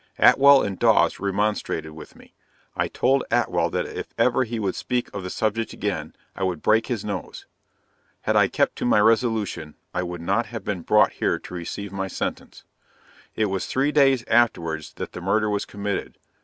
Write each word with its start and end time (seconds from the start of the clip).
Atwell 0.17 0.63
and 0.63 0.79
Dawes 0.79 1.19
remonstrated 1.19 1.91
with 1.91 2.15
me; 2.15 2.33
I 2.75 2.87
told 2.87 3.23
Atwell 3.29 3.69
that 3.69 3.85
if 3.85 4.15
ever 4.17 4.45
he 4.45 4.57
would 4.57 4.73
speak 4.73 5.13
of 5.13 5.21
the 5.21 5.29
subject 5.29 5.73
again, 5.73 6.15
I 6.35 6.41
would 6.41 6.63
break 6.63 6.87
his 6.87 7.05
nose. 7.05 7.45
Had 8.21 8.35
I 8.35 8.47
kept 8.47 8.77
to 8.77 8.85
my 8.85 8.99
resolution 8.99 9.75
I 9.93 10.01
would 10.01 10.21
not 10.21 10.47
have 10.47 10.63
been 10.63 10.81
brought 10.81 11.11
here 11.11 11.37
to 11.37 11.53
receive 11.53 11.91
my 11.91 12.07
sentence. 12.07 12.63
It 13.35 13.45
was 13.45 13.67
three 13.67 13.91
days 13.91 14.25
afterwards 14.27 14.93
that 14.93 15.11
the 15.11 15.21
murder 15.21 15.51
was 15.51 15.65
committed. 15.65 16.17